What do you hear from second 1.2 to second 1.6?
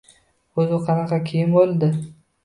kiyim